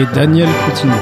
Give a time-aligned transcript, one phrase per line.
[0.00, 0.94] Et Daniel Coutinho.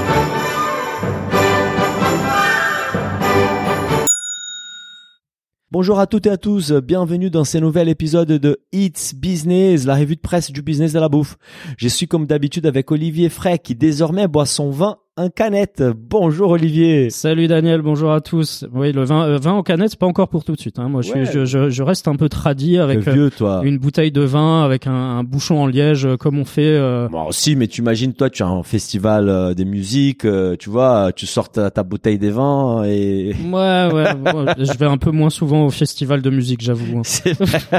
[5.70, 9.96] Bonjour à toutes et à tous, bienvenue dans ce nouvel épisode de It's Business, la
[9.96, 11.36] revue de presse du business de la bouffe.
[11.76, 15.82] Je suis comme d'habitude avec Olivier Fray qui désormais boit son vin en canette.
[16.10, 17.08] Bonjour Olivier.
[17.08, 18.66] Salut Daniel, bonjour à tous.
[18.74, 20.78] Oui, le vin, euh, vin en canette, c'est pas encore pour tout de suite.
[20.78, 20.90] Hein.
[20.90, 23.62] Moi, je, suis, je, je, je reste un peu tradit avec euh, vieux toi.
[23.64, 26.66] une bouteille de vin, avec un, un bouchon en liège, euh, comme on fait.
[26.66, 30.54] euh, Bon, si, mais tu imagines, toi, tu as un festival euh, des musiques, euh,
[30.58, 33.34] tu vois, tu sors ta, ta bouteille des vins et...
[33.42, 33.92] Ouais, ouais,
[34.34, 36.98] ouais, je vais un peu moins souvent au festival de musique, j'avoue.
[36.98, 37.72] hein.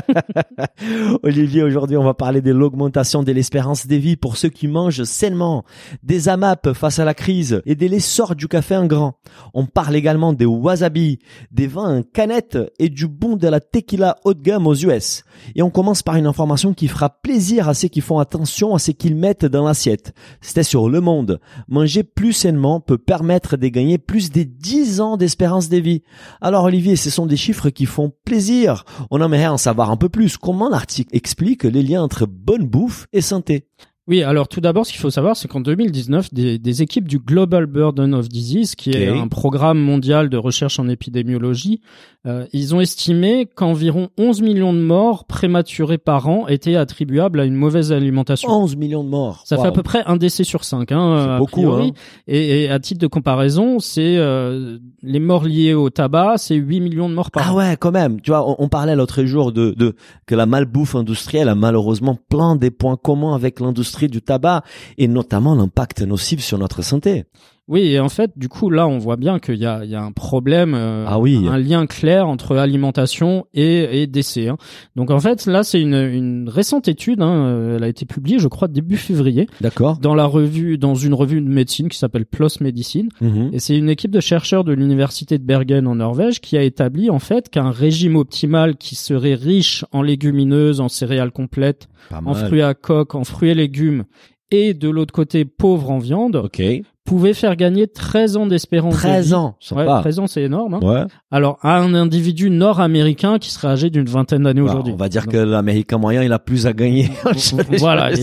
[1.21, 5.03] Olivier, aujourd'hui, on va parler de l'augmentation de l'espérance de vie pour ceux qui mangent
[5.03, 5.65] sainement,
[6.02, 9.20] des AMAP face à la crise et de l'essor du café en grand.
[9.53, 11.20] On parle également des wasabi,
[11.52, 15.23] des vins en canette et du boom de la tequila haut de gamme aux US.
[15.55, 18.80] Et on commence par une information qui fera plaisir à ceux qui font attention à
[18.80, 20.14] ce qu'ils mettent dans l'assiette.
[20.39, 21.42] C'était sur Le Monde.
[21.67, 26.03] Manger plus sainement peut permettre de gagner plus de 10 ans d'espérance de vie.
[26.39, 28.86] Alors Olivier, ce sont des chiffres qui font plaisir.
[29.11, 30.38] On aimerait en savoir un peu plus.
[30.38, 33.67] Comment l'article explique les liens entre bonne bouffe et santé?
[34.08, 37.19] Oui, alors tout d'abord, ce qu'il faut savoir, c'est qu'en 2019, des, des équipes du
[37.19, 41.81] Global Burden of Disease, qui est un programme mondial de recherche en épidémiologie,
[42.25, 47.45] euh, ils ont estimé qu'environ 11 millions de morts prématurées par an étaient attribuables à
[47.45, 48.49] une mauvaise alimentation.
[48.49, 49.41] 11 millions de morts.
[49.45, 51.88] Ça fait à peu près un décès sur cinq, hein, C'est beaucoup, priori.
[51.89, 51.99] hein.
[52.27, 56.80] Et, et à titre de comparaison, c'est euh, les morts liées au tabac, c'est 8
[56.81, 57.58] millions de morts par Ah an.
[57.58, 58.21] ouais, quand même.
[58.21, 59.95] Tu vois, on, on parlait l'autre jour de, de
[60.26, 64.63] que la malbouffe industrielle a malheureusement plein des points communs avec l'industrie du tabac
[64.97, 67.25] et notamment l'impact nocif sur notre santé.
[67.70, 69.95] Oui, et en fait, du coup, là, on voit bien qu'il y a, il y
[69.95, 71.45] a un problème, euh, Ah oui.
[71.50, 74.48] un lien clair entre alimentation et, et décès.
[74.48, 74.55] hein.
[74.95, 77.22] Donc, en fait, là, c'est une, une récente étude.
[77.22, 79.98] hein, euh, elle a été publiée, je crois, début février, D'accord.
[79.98, 83.10] dans la revue, dans une revue de médecine qui s'appelle PLOS Medicine.
[83.20, 83.50] Mhm.
[83.52, 87.10] Et c'est une équipe de chercheurs de l'université de Bergen en Norvège qui a établi
[87.10, 92.61] en fait qu'un régime optimal qui serait riche en légumineuses, en céréales complètes, en fruits
[92.61, 94.05] à coque, en fruits et légumes,
[94.52, 96.61] et de l'autre côté pauvre en viande, Ok.
[97.07, 99.33] Pouvait faire gagner 13 ans d'espérance de 13 vie.
[99.33, 99.45] ans.
[99.47, 99.53] Ouais,
[99.83, 99.97] Sympa.
[100.01, 100.75] 13 ans, c'est énorme.
[100.75, 100.79] hein.
[100.83, 101.03] Ouais.
[101.31, 104.93] Alors, à un individu nord-américain qui serait âgé d'une vingtaine d'années Bah, aujourd'hui.
[104.93, 107.09] on va dire Donc, que l'américain moyen, il a plus à gagner.
[107.79, 108.15] Voilà, et-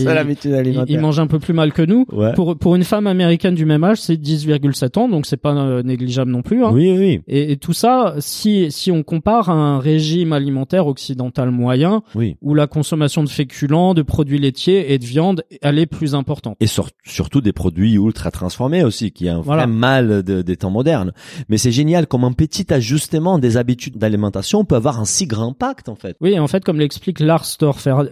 [0.87, 2.05] il, mange un peu plus mal que nous.
[2.11, 2.33] Ouais.
[2.33, 5.83] Pour, pour une femme américaine du même âge, c'est 10,7 ans, donc c'est pas euh,
[5.83, 6.63] négligeable non plus.
[6.63, 6.69] Hein.
[6.73, 11.51] Oui, oui, Et, et tout ça, si, si on compare à un régime alimentaire occidental
[11.51, 12.35] moyen, oui.
[12.41, 16.55] où la consommation de féculents, de produits laitiers et de viande, elle est plus importante.
[16.59, 19.63] Et sur- surtout des produits ultra transformés aussi, qui est un Voilà.
[19.65, 21.11] vrai mal de- des temps modernes.
[21.49, 25.49] Mais c'est génial comme un petit ajustement des habitudes d'alimentation peut avoir un si grand
[25.51, 26.17] impact, en fait.
[26.21, 27.45] Oui, en fait, comme l'explique Lars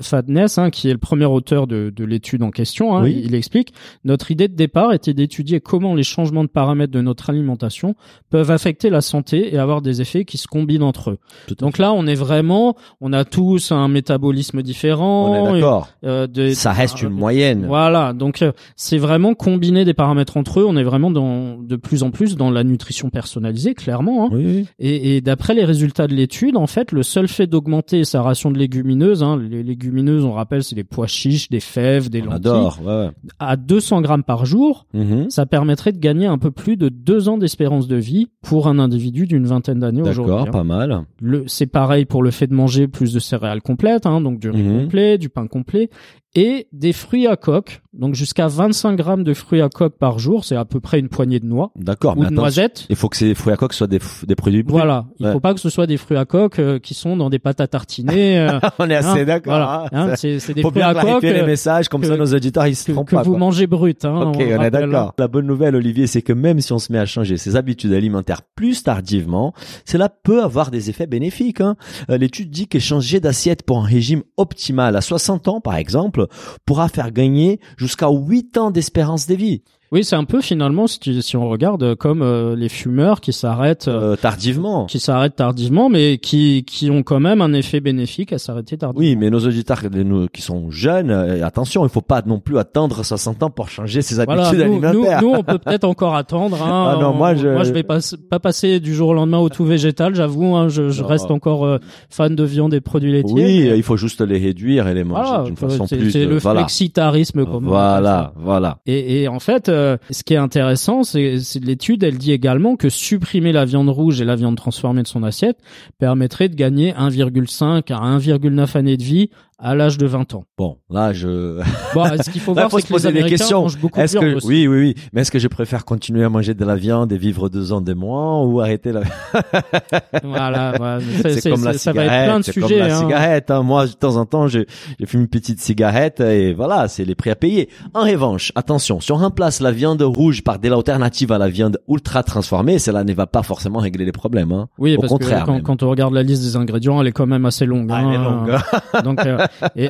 [0.01, 3.21] Fadness, hein, qui est le premier auteur de, de l'étude en question, hein, Oui.
[3.25, 3.73] il explique,
[4.03, 7.95] notre idée de départ était d'étudier comment les changements de paramètres de notre alimentation
[8.29, 11.17] peuvent affecter la santé et avoir des effets qui se combinent entre eux.
[11.59, 15.29] Donc là, on est vraiment, on a tous un métabolisme différent.
[15.31, 15.89] on est d'accord.
[16.05, 17.65] euh, Ça reste euh, une moyenne.
[17.67, 22.03] Voilà, donc euh, c'est vraiment combiner des paramètres entre On est vraiment dans de plus
[22.03, 24.25] en plus dans la nutrition personnalisée, clairement.
[24.25, 24.29] hein.
[24.33, 24.65] Oui, oui.
[24.79, 28.51] Et, et d'après les résultats de l'étude, en fait, le seul fait d'augmenter sa ration
[28.51, 32.25] de légumineuses, hein, les légumineuses, on rappelle, c'est des pois chiches, des fèves, des On
[32.25, 32.79] lentilles, adore.
[32.85, 33.09] Ouais, ouais.
[33.39, 35.29] à 200 grammes par jour, Mhm.
[35.29, 38.77] ça permettrait de gagner un peu plus de deux ans d'espérance de vie pour un
[38.79, 40.33] individu d'une vingtaine d'années aujourd'hui.
[40.33, 40.51] D'accord, hein.
[40.51, 41.01] pas mal.
[41.21, 44.49] Le- C'est pareil pour le fait de manger plus de céréales complètes, hein, donc du
[44.49, 44.83] riz Mhm.
[44.83, 45.89] complet, du pain complet,
[46.35, 50.42] et des fruits à coque, donc jusqu'à 25 grammes de fruits à coque par jour,
[50.43, 52.85] c'est à peu près une poignée de noix D'accord, mais de attends, noisettes.
[52.89, 54.73] il faut que ces fruits à coque soient des, des produits bruts.
[54.73, 55.31] Voilà, il Ouais.
[55.33, 57.61] faut pas que ce soit des fruits à coque euh, qui sont dans des pâtes
[57.61, 58.39] à tartiner.
[58.39, 59.53] euh, On est assez hein, d'accord.
[59.53, 60.09] Voilà, hein.
[60.11, 62.17] hein, c'est c'est des faut fruits bien à coque les euh, messages, comme que- ça
[62.17, 63.23] nos auditeurs ils se que, trompent que pas.
[63.23, 63.39] vous quoi.
[63.39, 64.03] mangez brut.
[64.05, 65.09] Hein, Ok, on, est d'accord.
[65.09, 65.13] hein.
[65.17, 67.93] La bonne nouvelle, Olivier, c'est que même si on se met à changer ses habitudes
[67.93, 69.53] alimentaires plus tardivement,
[69.85, 71.61] cela peut avoir des effets bénéfiques.
[71.61, 71.75] Hein.
[72.09, 76.27] Euh, L'étude dit que changer d'assiette pour un régime optimal à 60 ans, par exemple,
[76.65, 79.63] pourra faire gagner jusqu'à 8 ans d'espérance de vie.
[79.93, 84.13] Oui, c'est un peu finalement, si, on regarde, comme euh, les fumeurs qui s'arrêtent, euh,
[84.13, 84.85] Euh, tardivement.
[84.87, 89.07] qui s'arrêtent tardivement, mais qui qui ont quand même un effet bénéfique à s'arrêter tardivement.
[89.07, 92.57] Oui, mais nos auditeurs nous, qui sont jeunes, euh, attention, il faut pas non plus
[92.57, 95.21] attendre 60 ans pour changer ses habitudes Voilà, nous, nous, alimentaires.
[95.21, 96.57] nous, on peut peut-être encore attendre.
[96.63, 96.93] Hein.
[96.95, 97.99] Ah non, On- moi, je- moi, je vais pas,
[98.31, 100.15] pas passer du jour au lendemain au tout végétal.
[100.15, 101.77] J'avoue, hein, je, reste encore euh,
[102.09, 103.31] fan de viande et de produits laitiers.
[103.35, 106.09] oui, mais- il faut juste les réduire et les manger Voilà, d'une façon plus.
[106.09, 106.61] c'est euh, le voilà.
[106.61, 107.45] flexitarisme.
[107.45, 108.79] Comme Voilà, voilà.
[108.87, 112.89] Et, et en fait, euh, ce qui est intéressant, c'est l'étude, elle dit également que
[112.89, 115.57] supprimer la viande rouge et la viande transformée de son assiette
[115.99, 119.29] permettrait de gagner 1,5 à 1,9 années de vie
[119.65, 120.43] à l'âge de 20 ans.
[120.57, 121.59] Bon, là, je.
[121.95, 123.65] Bon, ce qu'il faut Là, voir, faut c'est se que les poser des questions.
[123.81, 124.47] beaucoup Est-ce de que aussi.
[124.47, 124.95] oui, oui, oui.
[125.13, 127.79] Mais est-ce que je préfère continuer à manger de la viande et vivre deux ans
[127.81, 129.01] des mois ou arrêter la
[130.23, 130.99] Voilà, voilà.
[131.23, 132.09] C'est comme la c'est- ça cigarette.
[132.11, 132.67] va être plein de c'est sujets.
[132.79, 132.99] comme la hein.
[132.99, 133.51] cigarette.
[133.51, 133.63] hein.
[133.63, 134.59] Moi, de temps en temps, je,
[134.99, 137.69] je fume une petite cigarette et voilà, c'est les prix à payer.
[137.93, 141.79] En revanche, attention, si on remplace la viande rouge par des alternatives à la viande
[141.87, 144.51] ultra transformée, cela ne va pas forcément régler les problèmes.
[144.51, 144.67] Hein.
[144.77, 147.11] Oui, Au parce contraire, que quand, quand on regarde la liste des ingrédients, elle est
[147.11, 147.89] quand même assez longue.
[147.91, 148.09] Ah, hein.
[148.09, 149.03] elle est longue.
[149.03, 149.37] Donc, euh,
[149.75, 149.89] et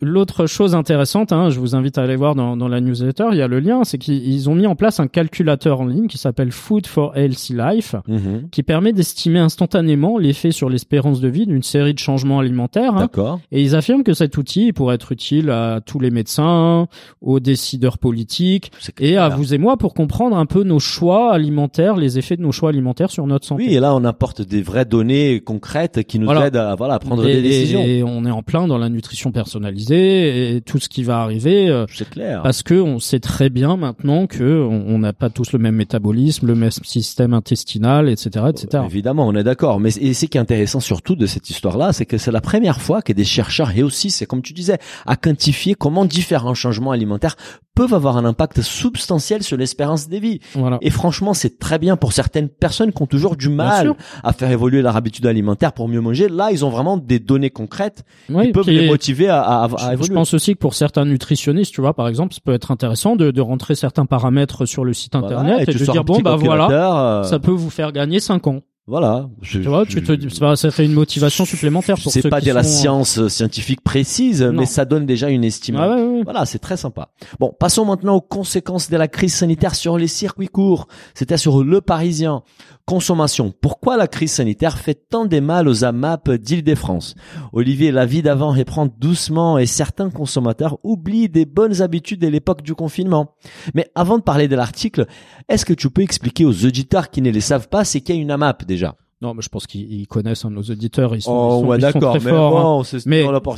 [0.00, 3.38] l'autre chose intéressante, hein, je vous invite à aller voir dans, dans la newsletter, il
[3.38, 6.06] y a le lien, c'est qu'ils ils ont mis en place un calculateur en ligne
[6.06, 8.48] qui s'appelle Food for Healthy Life, Mhm.
[8.50, 12.94] qui permet d'estimer instantanément l'effet sur l'espérance de vie d'une série de changements alimentaires.
[12.94, 13.00] hein.
[13.00, 13.40] D'accord.
[13.52, 16.86] Et ils affirment que cet outil pourrait être utile à tous les médecins,
[17.20, 18.70] aux décideurs politiques
[19.00, 22.42] et à vous et moi pour comprendre un peu nos choix alimentaires, les effets de
[22.42, 23.64] nos choix alimentaires sur notre santé.
[23.66, 26.46] Oui, et là, on apporte des vraies données concrètes qui nous Voilà.
[26.48, 27.80] aident à, voilà, à prendre et, des décisions.
[27.82, 31.68] et on est en plein dans la nutrition personnalisée et tout ce qui va arriver
[31.68, 32.42] euh, C'est clair.
[32.42, 35.76] parce que on sait très bien maintenant que on on n'a pas tous le même
[35.76, 38.82] métabolisme, le même système intestinal, etc., etc.
[38.84, 39.78] Évidemment, on est d'accord.
[39.80, 42.80] Mais et ce qui est intéressant surtout de cette histoire-là, c'est que c'est la première
[42.80, 47.36] fois que des chercheurs réussissent, et comme tu disais, à quantifier comment différents changements alimentaires
[47.78, 50.40] peuvent avoir un impact substantiel sur l'espérance des vies.
[50.54, 50.78] Voilà.
[50.80, 53.94] Et franchement, c'est très bien pour certaines personnes qui ont toujours du mal
[54.24, 56.28] à faire évoluer leur habitude alimentaire pour mieux manger.
[56.28, 59.64] Là, ils ont vraiment des données concrètes Oui, qui peuvent puis- les motiver à, à,
[59.64, 60.14] à Je- Je évoluer.
[60.14, 63.30] pense aussi que pour certains nutritionnistes, tu vois, par exemple, ça peut être intéressant de,
[63.30, 66.34] de rentrer certains paramètres sur le site Voilà, internet et, tu de dire bon bah
[66.36, 68.60] voilà, euh, ça peut vous faire gagner 5 ans.
[68.88, 69.28] Voilà.
[69.42, 72.30] Je- Tu vois, je- tu te, ça ça fait une motivation supplémentaire pour C'est ceux
[72.30, 74.52] pas qui de la sont- science euh, scientifique précise, Non.
[74.60, 75.92] mais ça donne déjà une estimation.
[75.92, 76.22] Ah ouais, ouais.
[76.24, 77.10] Voilà, c'est très sympa.
[77.38, 80.88] Bon, passons maintenant aux conséquences de la crise sanitaire sur les circuits courts.
[81.14, 82.42] C'était sur Le Parisien.
[82.86, 83.52] Consommation.
[83.60, 87.16] Pourquoi la crise sanitaire fait tant de mal aux AMAP d'Île-de-France?
[87.52, 92.62] Olivier, la vie d'avant reprend doucement et certains consommateurs oublient des bonnes habitudes de l'époque
[92.62, 93.34] du confinement.
[93.74, 95.04] Mais avant de parler de l'article,
[95.50, 98.30] est-ce que tu peux expliquer aux auditeurs qui ne les savent pas c'est qu'est une
[98.30, 98.77] AMAP déjà?
[99.20, 101.66] Non, mais je pense qu'ils ils connaissent hein, nos auditeurs, ils sont, Oh, ils sont,
[101.66, 102.56] ouais, ils sont d'accord, très mais forts.
[102.56, 102.62] hein.
[102.62, 102.84] bon,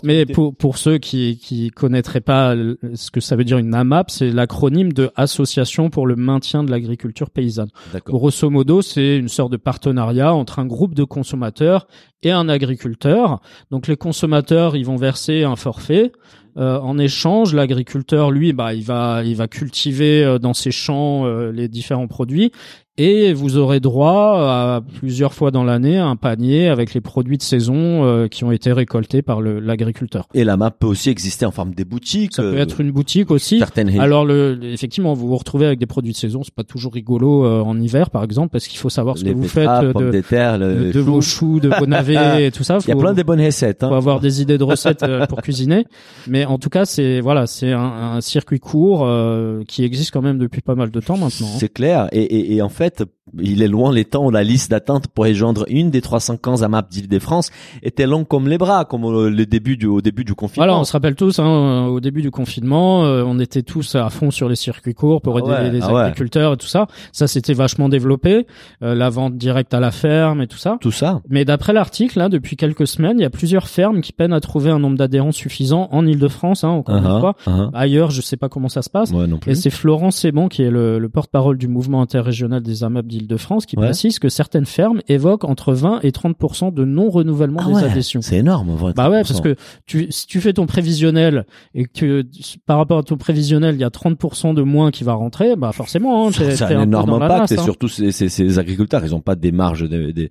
[0.02, 2.55] Mais, pour, pour ceux qui qui connaîtraient pas
[2.94, 6.70] ce que ça veut dire une AMAP, c'est l'acronyme de Association pour le maintien de
[6.70, 7.69] l'agriculture paysanne.
[8.06, 11.87] Grosso modo, c'est une sorte de partenariat entre un groupe de consommateurs
[12.23, 13.40] et un agriculteur.
[13.70, 16.11] Donc les consommateurs, ils vont verser un forfait.
[16.56, 21.25] Euh, en échange, l'agriculteur, lui, bah, il va, il va cultiver euh, dans ses champs
[21.25, 22.50] euh, les différents produits
[22.98, 27.38] et vous aurez droit à plusieurs fois dans l'année à un panier avec les produits
[27.38, 30.26] de saison euh, qui ont été récoltés par l'agriculteur.
[30.34, 32.34] Et la map peut aussi exister en forme des boutiques.
[32.34, 33.58] Ça peut euh, être une boutique aussi.
[33.58, 36.92] certaines Alors le, effectivement, vous vous retrouvez avec des produits de saison, c'est pas toujours
[36.92, 39.69] rigolo euh, en hiver par exemple parce qu'il faut savoir ce les que vous faites
[39.69, 42.78] euh, de, de terre, de, de vos choux, de vos navets et tout ça.
[42.82, 43.81] Il y a Faut- plein de bonnes recettes.
[43.81, 43.96] faut Hein.
[43.96, 45.84] avoir des idées de recettes euh, pour cuisiner,
[46.26, 47.81] mais en tout cas c'est voilà c'est un,
[48.16, 51.47] un circuit court euh, qui existe quand même depuis pas mal de temps maintenant.
[51.47, 51.56] hein.
[51.59, 52.09] C'est clair.
[52.12, 53.04] Et, et, et en fait, fait
[53.38, 56.90] il est loin les temps où la liste d'attente pour rejoindre une des 315 AMAP
[56.90, 57.50] d'Île-de-France
[57.82, 60.66] était longue comme les bras, comme au, le début du, au début du confinement.
[60.66, 64.08] Voilà, on se rappelle tous, hein, au début du confinement, euh, on était tous à
[64.10, 66.00] fond sur les circuits courts pour Ah aider ouais, les ah ouais.
[66.02, 66.87] agriculteurs et tout ça.
[67.12, 68.46] Ça, c'était vachement développé,
[68.82, 70.78] euh, la vente directe à la ferme et tout ça.
[70.80, 71.20] Tout ça.
[71.28, 74.40] Mais d'après l'article, là, depuis quelques semaines, il y a plusieurs fermes qui peinent à
[74.40, 77.70] trouver un nombre d'adhérents suffisant en Île-de-France, hein, encore une Uh-huh, uh-huh.
[77.75, 79.10] Ailleurs, je sais pas comment ça se passe.
[79.10, 82.84] Ouais, non Et c'est Florent Séban, qui est le, le porte-parole du mouvement interrégional des
[82.84, 83.87] AMAP d'Île-de-France, qui Ouais.
[83.87, 88.21] précise que certaines fermes évoquent entre 20 et 30% de non-renouvellement Ah des ouais, adhésions.
[88.23, 88.71] C'est énorme.
[88.77, 88.95] 20%.
[88.95, 89.55] Bah ouais, parce que
[89.87, 92.25] tu, si tu fais ton prévisionnel et que
[92.67, 95.73] par rapport à ton prévisionnel, il y a 30% de moins qui va rentrer, bah
[95.73, 97.62] forcément, hein, c'est un énorme impact et hein.
[97.62, 100.29] surtout ces, agriculteurs, ils ont pas des marges de- de-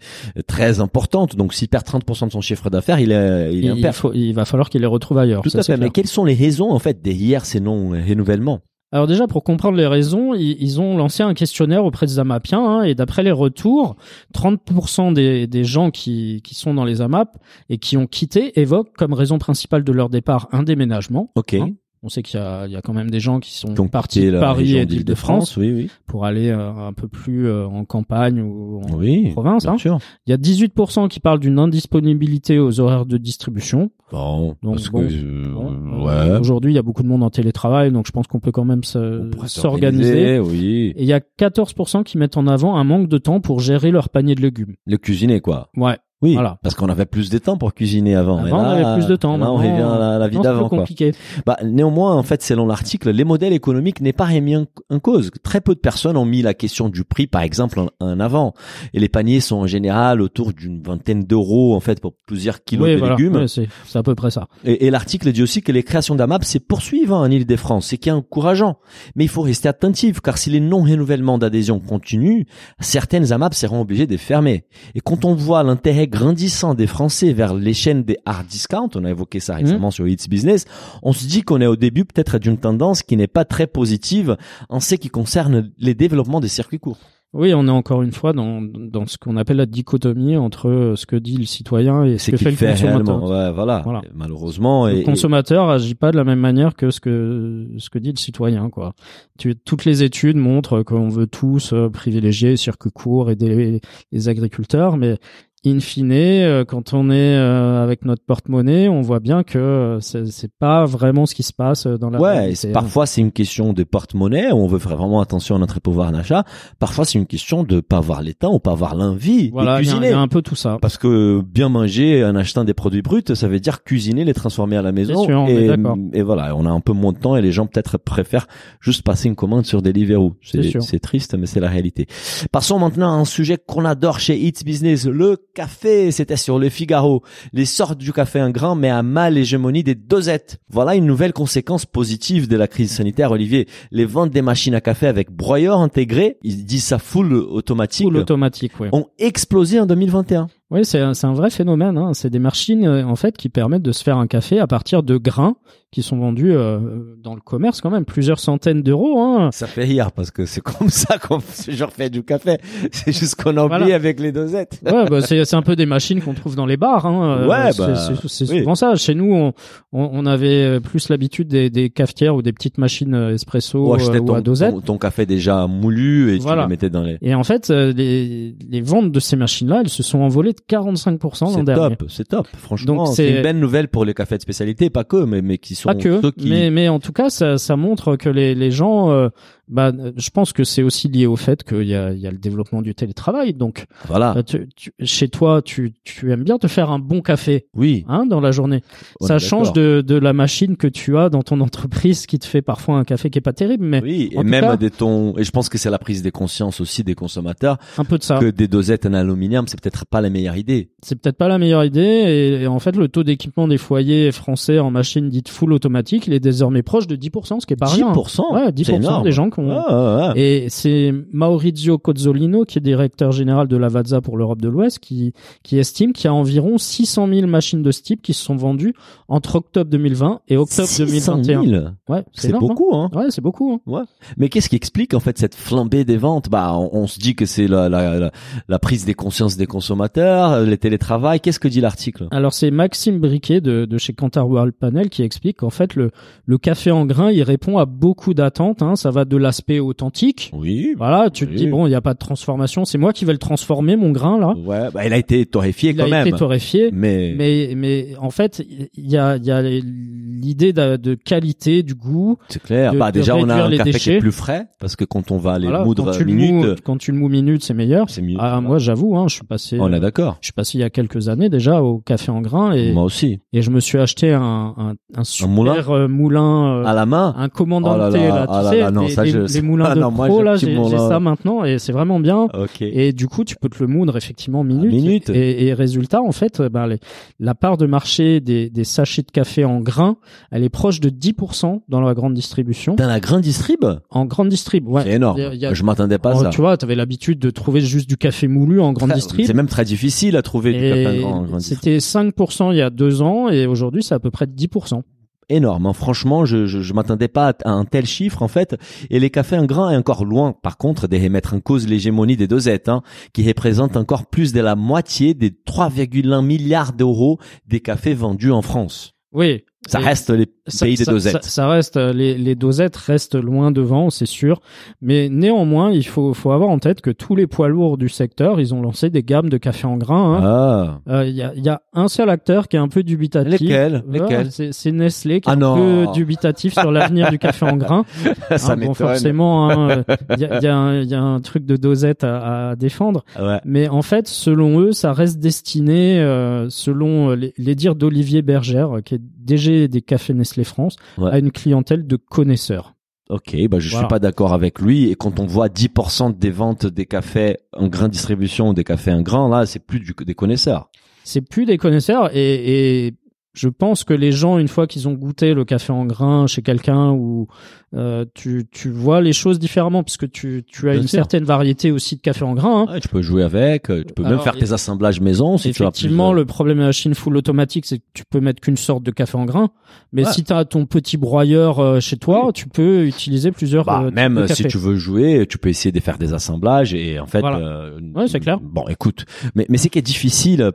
[0.48, 1.36] très importantes.
[1.36, 3.81] Donc s'il perd 30% de son chiffre d'affaires, il est, il est il, en il
[3.81, 3.96] perte.
[3.96, 5.41] faut- il va falloir qu'il les retrouve ailleurs.
[5.41, 5.77] Tout à fait.
[5.77, 8.60] Mais quelles sont les raisons en fait derrière ces non-renouvellements
[8.91, 12.81] Alors déjà, pour comprendre les raisons, ils, ont lancé un questionnaire auprès des AMAPiens hein,
[12.84, 13.98] et d'après les retours,
[14.34, 17.38] 30% des, des gens qui, qui sont dans les AMAP
[17.69, 21.31] et qui ont quitté évoquent comme raison principale de leur départ un déménagement.
[21.36, 21.53] Ok.
[21.53, 21.69] Hein.
[22.01, 23.87] On sait qu'il y a, il y a quand même des gens qui sont Qui
[23.89, 25.89] partis de Paris et d'Île-de-France Oui, oui.
[26.07, 29.63] pour aller euh, un peu plus euh, en campagne ou en Oui, province.
[29.63, 29.77] bien hein.
[29.77, 29.99] sûr.
[30.25, 33.91] Il y a 18% qui parlent d'une indisponibilité aux horaires de distribution.
[34.13, 36.11] Bon, Donc, bon, euh, Bon, ouais.
[36.13, 38.51] euh, Aujourd'hui, il y a beaucoup de monde en télétravail, donc je pense qu'on peut
[38.53, 40.39] quand même s'organiser.
[40.39, 40.93] Oui.
[40.95, 43.91] Et il y a 14% qui mettent en avant un manque de temps pour gérer
[43.91, 44.75] leur panier de légumes.
[44.85, 45.69] Le cuisiner, quoi.
[45.75, 45.97] Ouais.
[46.21, 46.33] Oui.
[46.33, 46.57] Voilà.
[46.63, 48.45] Parce qu'on avait plus de temps pour cuisiner avant.
[48.45, 49.38] Et Avant, on avait plus de temps.
[49.38, 50.79] Là, on revient à la, la vie c'est d'avant, quoi.
[50.79, 51.13] compliqué.
[51.45, 55.31] Bah, néanmoins, en fait, selon l'article, les modèles économiques n'est pas remis en, en cause.
[55.43, 58.53] Très peu de personnes ont mis la question du prix, par exemple, en, en avant.
[58.93, 62.88] Et les paniers sont en général autour d'une vingtaine d'euros, en fait, pour plusieurs kilos
[62.88, 63.15] Oui, de voilà.
[63.15, 63.35] légumes.
[63.35, 64.47] Ouais, c'est c'est à peu près ça.
[64.65, 67.95] Et, et l'article dit aussi que les créations d'AMAP se poursuivent hein, en Ile-de-France, ce
[67.95, 68.77] qui est encourageant.
[69.15, 72.43] Mais il faut rester attentif, car si les non-renouvellements d'adhésion continuent,
[72.81, 74.65] certaines AMAP seront obligées de fermer.
[74.95, 79.05] Et quand on voit l'intérêt grandissant des Français vers les chaînes des hard discount, on
[79.05, 80.65] a évoqué ça récemment sur It's Business,
[81.03, 84.35] on se dit qu'on est au début peut-être d'une tendance qui n'est pas très positive
[84.69, 86.97] en ce qui concerne les développements des circuits courts.
[87.31, 91.05] Oui, on est encore une fois dans, dans ce qu'on appelle la dichotomie entre ce
[91.05, 93.21] que dit le citoyen et ce que fait le consommateur.
[93.23, 93.81] ouais, voilà.
[93.83, 94.01] Voilà.
[94.03, 97.67] Et Malheureusement, Le et, et- consommateur agit pas de la même manière que ce que
[97.77, 98.93] ce que dit le citoyen quoi.
[99.37, 103.79] Tu, toutes les études montrent qu'on veut tous euh, privilégier les circuits courts et des
[104.11, 105.19] les agriculteurs, mais
[105.65, 109.99] in fine, euh, quand on est euh, avec notre porte-monnaie, on voit bien que euh,
[109.99, 112.69] c'est pas vraiment ce qui se passe dans la Ouais, hein.
[112.73, 116.11] parfois c'est une question de porte-monnaie où on veut faire vraiment attention à notre pouvoir
[116.11, 116.43] d'achat.
[116.79, 119.83] Parfois c'est une question de pas avoir les temps ou pas avoir l'envie Voilà, de
[119.83, 120.09] il y, a- il cuisiner.
[120.11, 120.77] y a un peu tout ça.
[120.81, 124.77] Parce que bien manger en achetant des produits bruts, ça veut dire cuisiner, les transformer
[124.77, 125.23] à la maison.
[125.25, 125.69] sûr, et,
[126.13, 128.47] et voilà, on a un peu moins de temps et les gens peut-être préfèrent
[128.79, 130.35] juste passer une commande sur Deliveroo.
[130.79, 132.07] C'est triste, mais c'est la réalité.
[132.51, 136.11] Passons maintenant à un sujet qu'on adore chez Eats Business, le café.
[136.11, 137.23] C'était sur le Figaro.
[137.53, 140.59] Les sortes du café en grain, mais à mal l'hégémonie des dosettes.
[140.69, 143.67] Voilà une nouvelle conséquence positive de la crise sanitaire, Olivier.
[143.91, 148.17] Les ventes des machines à café avec broyeur intégré, ils disent ça full automatique, Full
[148.17, 148.89] automatique, oui.
[148.91, 150.47] ont explosé en 2021.
[150.71, 151.97] Oui, c'est un, c'est un vrai phénomène.
[151.97, 152.13] Hein.
[152.13, 155.01] C'est des machines euh, en fait qui permettent de se faire un café à partir
[155.01, 155.55] de grains
[155.91, 156.79] qui sont vendus euh,
[157.17, 159.19] dans le commerce quand même plusieurs centaines d'euros.
[159.22, 159.50] Hein.
[159.51, 162.58] Ça fait rire parce que c'est comme ça qu'on je refais du café.
[162.91, 163.96] C'est juste qu'on oublié Voilà.
[163.96, 164.79] avec les dosettes.
[164.86, 167.05] Ouais, bah, c'est c'est un peu des machines qu'on trouve dans les bars.
[167.08, 167.39] Hein.
[167.39, 168.60] Euh, Ouais, c'est- bah, c'est c'est oui.
[168.60, 168.96] souvent ça.
[168.96, 169.53] Chez nous, on,
[169.91, 173.93] on, on avait plus l'habitude des, des cafetières ou des petites machines euh, espresso Ou
[173.96, 174.72] acheter euh, ou à ton, dosette.
[174.75, 176.63] ton, ton café déjà moulu et Voilà.
[176.63, 177.17] tu le mettais dans les.
[177.24, 180.62] Et en fait, euh, les, les ventes de ces machines-là, elles se sont envolées de
[180.69, 181.96] 45% l'an C'est dernier.
[181.96, 182.48] top, c'est top.
[182.58, 185.41] Franchement, Donc, c'est c'est- une belle nouvelle pour les cafés de spécialité, pas que, mais
[185.41, 186.50] mais qui sont Pas que, ceux qui.
[186.50, 189.29] mais, mais en tout cas, ça, ça montre que les, les gens, euh,
[189.69, 192.31] bah, je pense que c'est aussi lié au fait qu'il y a, il y a
[192.31, 193.53] le développement du télétravail.
[193.53, 194.35] Donc, Voilà.
[194.38, 198.03] euh, tu- tu- chez toi, tu, tu aimes bien te faire un bon café Oui.
[198.07, 198.81] hein, dans la journée.
[199.21, 202.45] on ça change de, de la machine que tu as dans ton entreprise qui te
[202.45, 205.35] fait parfois un café qui est pas terrible, mais Oui, et même cas- des tons.
[205.38, 208.23] Et je pense que c'est la prise des consciences aussi des consommateurs un peu de
[208.23, 208.39] ça.
[208.39, 210.89] que des dosettes en aluminium, c'est peut-être pas la meilleure idée.
[211.03, 211.99] C'est peut-être pas la meilleure idée.
[212.01, 216.25] Et, et en fait, le taux d'équipement des foyers français en machine dite full automatique,
[216.27, 218.11] il est désormais proche de 10%, ce qui est pas rien.
[218.11, 218.53] 10%.
[218.53, 219.23] Ouais, c'est 10% énorme.
[219.23, 220.39] des gens qui Ah, ouais, ouais.
[220.41, 225.33] Et c'est Maurizio Cozzolino, qui est directeur général de Lavazza pour l'Europe de l'Ouest, qui,
[225.63, 228.55] qui estime qu'il y a environ 600 000 machines de ce type qui se sont
[228.55, 228.93] vendues
[229.27, 231.63] entre octobre 2020 et octobre 600 2021.
[231.63, 231.85] 000.
[232.07, 233.09] Ouais, c'est C'est énorme, beaucoup, hein.
[233.13, 233.17] hein.
[233.17, 233.81] Ouais, c'est beaucoup.
[233.87, 234.05] hein.
[234.37, 236.49] Mais qu'est-ce qui explique en fait cette flambée des ventes?
[236.49, 238.31] Bah, on, on se dit que c'est la, la, la,
[238.67, 241.39] la prise des consciences des consommateurs, euh, les télétravail.
[241.39, 242.27] Qu'est-ce que dit l'article?
[242.31, 246.11] Alors c'est Maxime Briquet de, de chez Kantar World Panel qui explique qu'en fait le,
[246.45, 248.81] le café en grain il répond à beaucoup d'attentes.
[248.81, 248.95] Hein.
[248.95, 250.51] Ça va de l'aspect authentique.
[250.53, 250.93] Oui.
[250.97, 253.31] Voilà, tu te dis bon il n'y a pas de transformation, c'est moi qui vais
[253.33, 254.53] le transformer mon grain là.
[254.63, 256.27] Ouais, bah, il a été torréfié Il quand a même.
[256.27, 256.89] été torréfié.
[256.93, 258.63] Mais, Mais, mais en fait,
[258.95, 262.37] il y a, il y a l'idée de, de qualité, du goût.
[262.49, 262.93] c'est clair.
[262.93, 265.31] de- bah, de déjà, on a un café qui est plus frais parce que quand
[265.31, 267.63] on va les Voilà, moudre quand tu, le minutes, mous, quand tu le mous minute,
[267.63, 268.09] c'est meilleur.
[268.09, 268.35] c'est mieux.
[268.39, 268.61] Ah, Voilà.
[268.61, 270.37] moi, j'avoue, hein, je suis passé, on est d'accord.
[270.41, 273.03] je suis passé il y a quelques années déjà au café en grain et, Moi
[273.03, 273.39] aussi.
[273.53, 277.05] et je me suis acheté un, un, un super moulin euh, moulin, euh, À la
[277.05, 277.33] main.
[277.37, 279.96] un commandant Oh là là, là, tu là sais, non, ça, je- les moulins Ah
[279.96, 282.48] de non, pro, là, j'ai ça maintenant et c'est vraiment bien.
[282.53, 282.81] Ok.
[282.81, 284.91] Et du coup, tu peux te le moudre effectivement minute.
[284.91, 285.29] minute.
[285.29, 287.00] Et, et résultat, en fait, ben, les-
[287.39, 290.17] la part de marché des, des sachets de café en grains,
[290.51, 292.96] elle est proche de 10% dans la grande distribution.
[292.96, 295.03] Dans la grande distrib, En grande distrib, ouais.
[295.03, 295.39] c'est énorme.
[295.53, 296.50] Y a- Je m'attendais pas à Oh, ça.
[296.50, 299.46] tu vois, tu avais l'habitude de trouver juste du café moulu en grande distrib.
[299.46, 301.77] C'est même très difficile à trouver du café en grande distrib.
[301.79, 305.01] c'était 5% il y a deux ans et aujourd'hui c'est à peu près 10%.
[305.49, 305.85] Énorme.
[305.87, 305.93] hein.
[305.93, 308.75] Franchement, je je, m'attendais pas à un tel chiffre en fait.
[309.09, 312.37] Et les cafés en grain est encore loin, par contre, de remettre en cause l'hégémonie
[312.37, 313.01] des dosettes, hein,
[313.33, 318.61] qui représente encore plus de la moitié des 3,1 milliards d'euros des cafés vendus en
[318.61, 319.13] France.
[319.31, 321.43] Oui, Ça reste les ça, pays des ça- dosettes.
[321.45, 324.59] Ça, ça reste euh, les, les dosettes restent loin devant, c'est sûr.
[325.01, 328.59] Mais néanmoins, il faut, faut avoir en tête que tous les poids lourds du secteur,
[328.59, 330.36] ils ont lancé des gammes de café en grains.
[330.36, 331.00] hein.
[331.07, 331.12] Ah.
[331.13, 333.51] Euh, Il y, a, il y a un seul acteur qui est un peu dubitatif.
[333.62, 334.03] Lesquels?
[334.09, 334.51] Lesquels?
[334.51, 335.75] c'est, c'est Nestlé qui est Ah un non.
[335.75, 338.03] peu dubitatif sur l'avenir du café en grains.
[338.57, 338.95] ça Hein, bon, m'étonne.
[338.95, 341.65] forcément, hein, euh, il y, a, il y, a un- il y a un truc
[341.65, 343.24] de dosette à, à défendre.
[343.39, 343.59] Ouais.
[343.65, 348.98] Mais en fait, selon eux, ça reste destiné, euh, selon les, les dires d'Olivier Bergère,
[348.98, 351.31] euh, qui est DG des cafés Nestlé France, Ouais.
[351.31, 352.93] à une clientèle de connaisseurs.
[353.29, 354.05] Ok, bah je Voilà.
[354.05, 355.09] suis pas d'accord avec lui.
[355.11, 359.11] Et quand on voit 10% des ventes des cafés en grain distribution ou des cafés
[359.11, 360.89] en grain, là, c'est plus du, des connaisseurs.
[361.23, 363.13] C'est plus des connaisseurs et, et
[363.53, 366.61] je pense que les gens, une fois qu'ils ont goûté le café en grain chez
[366.61, 367.47] quelqu'un ou
[367.95, 371.17] euh, tu, tu vois les choses différemment puisque tu, tu as Bien une sûr.
[371.17, 372.85] certaine variété aussi de café en grain.
[372.87, 372.93] hein.
[372.93, 375.81] Ouais, tu peux jouer avec, euh, tu peux même faire tes assemblages maison si tu
[375.83, 378.61] as plus Effectivement, le problème de la machine full automatique, c'est que tu peux mettre
[378.61, 379.69] qu'une sorte de café en grain.
[380.13, 380.31] Mais Ouais.
[380.31, 384.11] si tu as ton petit broyeur euh, chez toi, tu peux utiliser plusieurs Bah, euh,
[384.11, 387.39] même si tu veux jouer, tu peux essayer de faire des assemblages et en fait.
[387.39, 387.89] Voilà.
[388.15, 388.59] Ouais, c'est clair.
[388.61, 389.25] Bon, écoute,
[389.55, 390.71] mais mais c'est qui est difficile,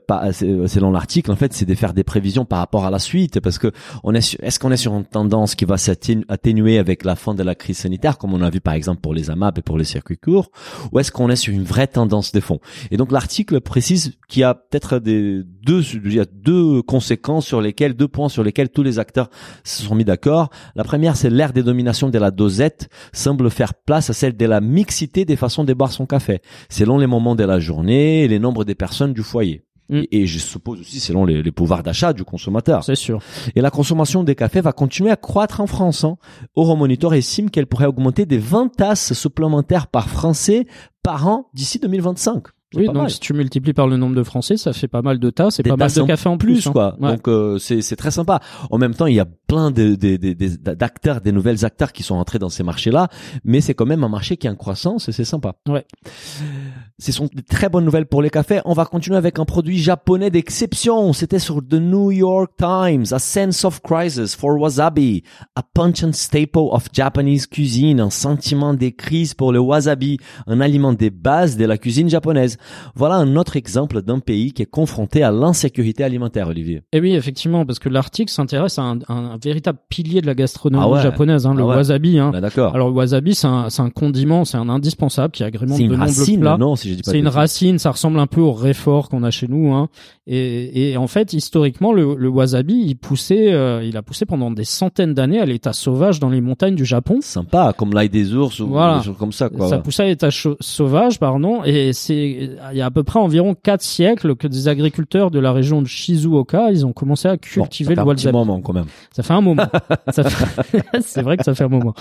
[0.66, 3.58] selon l'article, en fait, c'est de faire des prévisions par rapport à la suite, parce
[3.62, 3.70] que
[4.02, 7.34] on est est-ce qu'on est sur une tendance qui va s'atténu- atténuer avec la fin
[7.34, 9.78] de la crise sanitaire, comme on a vu par exemple pour les AMAP et pour
[9.78, 10.48] les circuits courts,
[10.90, 12.58] ou est-ce qu'on est sur une vraie tendance de fond?
[12.90, 17.46] Et donc l'article précise qu'il y a peut-être des deux il y a deux conséquences
[17.46, 19.28] sur lesquelles deux points sur lesquels tous les acteurs
[19.62, 20.50] se sont mis d'accord.
[20.74, 24.46] La première, c'est l'ère des dominations de la dosette semble faire place à celle de
[24.46, 28.28] la mixité des façons de boire son café, selon les moments de la journée et
[28.28, 29.62] les nombres des personnes du foyer.
[29.88, 30.02] Mm.
[30.10, 32.84] Et, et je suppose aussi selon les, les pouvoirs d'achat du consommateur.
[32.84, 33.20] C'est sûr.
[33.54, 36.04] Et la consommation des cafés va continuer à croître en France.
[36.04, 36.16] Hein.
[36.56, 40.66] Euromonitor estime qu'elle pourrait augmenter des 20 tasses supplémentaires par Français
[41.02, 42.44] par an d'ici 2025.
[42.74, 43.10] C'est Oui, donc mal.
[43.10, 45.62] si tu multiplies par le nombre de Français, ça fait pas mal de tasses et
[45.62, 46.54] Des pas mal de café en plus.
[46.54, 46.72] plus hein.
[46.72, 46.96] quoi.
[47.00, 47.12] Ouais.
[47.12, 48.40] Donc euh, c'est c'est très sympa.
[48.70, 51.92] En même temps, il y a plein de de- de- de- d'acteurs, des nouvelles acteurs
[51.92, 53.08] qui sont entrés dans ces marchés-là,
[53.44, 55.54] mais c'est quand même un marché qui est en croissance et c'est sympa.
[55.68, 55.84] Ouais.
[56.98, 58.60] Ce sont de très bonnes nouvelles pour les cafés.
[58.64, 61.12] On va continuer avec un produit japonais d'exception.
[61.12, 63.04] C'était sur The New York Times.
[63.12, 65.22] A sense of crisis for wasabi.
[65.56, 68.00] A pungent staple of Japanese cuisine.
[68.00, 70.18] Un sentiment de crise pour le wasabi.
[70.46, 72.56] Un aliment des bases de la cuisine japonaise.
[72.94, 76.82] Voilà un autre exemple d'un pays qui est confronté à l'insécurité alimentaire, Olivier.
[76.92, 80.34] Et oui, effectivement, parce que l'article s'intéresse à un, un- un véritable pilier de la
[80.34, 81.02] gastronomie Ah ouais.
[81.02, 81.76] japonaise, hein, le Ah ouais.
[81.76, 82.18] wasabi.
[82.18, 82.32] Hein.
[82.40, 82.74] D'accord.
[82.74, 86.40] Alors le wasabi, c'est un, condiment, c'est un indispensable qui agrémente de une nombreux racine,
[86.40, 86.56] plats.
[86.58, 89.22] non, si je dis pas C'est une racine, ça ressemble un peu au réfort qu'on
[89.22, 89.72] a chez nous.
[89.72, 89.88] Hein.
[90.26, 94.50] Et, et en fait, historiquement, le, le wasabi, il poussait, euh, il a poussé pendant
[94.50, 97.18] des centaines d'années à l'état sauvage dans les montagnes du Japon.
[97.20, 98.98] Sympa, comme l'ail des ours ou Voilà.
[98.98, 99.68] des choses comme ça, quoi.
[99.68, 100.28] Ça poussait à l'état
[100.60, 104.68] sauvage, pardon, et c'est il y a à peu près environ quatre siècles que des
[104.68, 108.10] agriculteurs de la région de Shizuoka, ils ont commencé à Bon, cultiver ça fait le
[108.10, 108.36] un petit wasabi.
[108.36, 108.86] moment quand même.
[109.12, 109.64] Ça fait un moment.
[110.12, 110.22] Fait-
[111.00, 111.94] c'est vrai que ça fait un moment.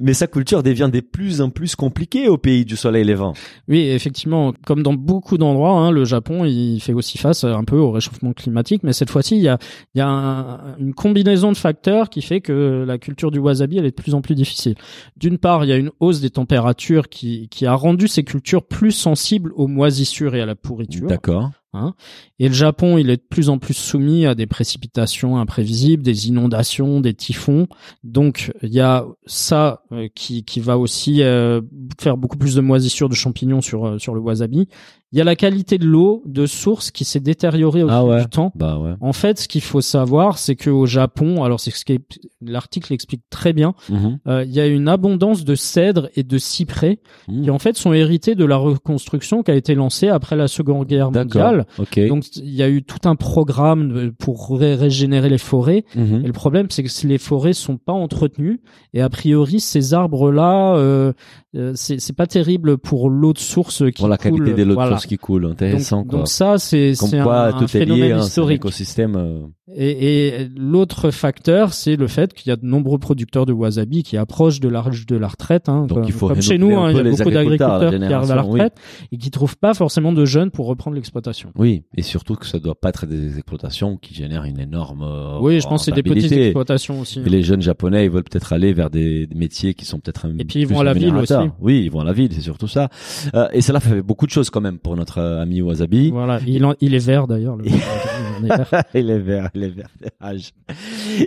[0.00, 3.32] Mais sa culture devient de plus en plus compliquée au pays du soleil levant.
[3.66, 7.76] Oui, effectivement, comme dans beaucoup d'endroits, hein, le Japon, il fait aussi face un peu
[7.76, 9.58] au réchauffement climatique, mais cette fois-ci, il y a,
[9.94, 13.78] il y a un- une combinaison de facteurs qui fait que la culture du wasabi,
[13.78, 14.76] elle est de plus en plus difficile.
[15.16, 18.62] D'une part, il y a une hausse des températures qui, qui a rendu ces cultures
[18.62, 21.08] plus sensibles aux moisissures et à la pourriture.
[21.08, 21.50] D'accord.
[21.74, 21.94] Hein.
[22.38, 26.28] Et le Japon, il est de plus en plus soumis à des précipitations imprévisibles, des
[26.28, 27.68] inondations, des typhons.
[28.04, 31.60] Donc, il y a ça euh, qui, qui va aussi euh,
[32.00, 34.68] faire beaucoup plus de moisissures de champignons sur, euh, sur le wasabi.
[35.10, 38.08] Il y a la qualité de l'eau de source qui s'est détériorée au Ah fil
[38.10, 38.20] ouais.
[38.20, 38.52] du temps.
[38.54, 38.92] Bah ouais.
[39.00, 41.94] En fait, ce qu'il faut savoir, c'est qu'au Japon, alors c'est ce que
[42.42, 44.18] l'article explique très bien, Mhm.
[44.26, 47.42] euh, il y a une abondance de cèdres et de cyprès Mhm.
[47.42, 50.86] qui en fait sont hérités de la reconstruction qui a été lancée après la Seconde
[50.86, 51.66] Guerre mondiale.
[52.08, 55.84] Donc il y a eu tout un programme de- pour ré- régénérer les forêts.
[55.96, 56.20] Mhm.
[56.24, 58.60] Et le problème, c'est que les forêts sont pas entretenues,
[58.92, 61.14] et a priori ces arbres-là, euh,
[61.56, 64.32] euh, c'est c'est pas terrible pour l'eau de source qui Pour la coule.
[64.38, 64.90] qualité de l'eau de Voilà.
[64.92, 66.18] source qui coule, intéressant Donc, quoi.
[66.20, 68.56] donc ça, c'est un, un phénomène lié, hein, historique.
[68.56, 69.16] écosystème.
[69.16, 73.52] euh, Et, et l'autre facteur, c'est le fait qu'il y a de nombreux producteurs de
[73.52, 75.68] wasabi qui approchent de l'âge de la retraite.
[75.68, 77.90] Hein, Donc comme, il faut comme chez nous, hein, il y a beaucoup agriculteurs, la
[77.90, 78.50] d'agriculteurs qui arrivent à la oui.
[78.52, 78.74] retraite
[79.12, 81.50] et qui trouvent pas forcément de jeunes pour reprendre l'exploitation.
[81.56, 85.04] Oui, et surtout que ça doit pas être des exploitations qui génèrent une énorme.
[85.40, 87.20] oui, je pense que c'est des petites exploitations aussi.
[87.24, 90.26] Et les jeunes japonais, ils veulent peut-être aller vers des, des métiers qui sont peut-être
[90.26, 91.38] un Et puis, ils vont à la ville rémunérateurs.
[91.48, 91.56] Aussi.
[91.60, 92.88] Oui, ils vont à la ville, c'est surtout ça.
[93.34, 96.10] Euh, et cela fait beaucoup de choses quand même pour notre euh, ami Wasabi.
[96.10, 97.56] Voilà, il, en- il est vert d'ailleurs.
[97.56, 97.64] le-
[98.94, 99.50] il est vert.
[99.54, 99.88] il est vert.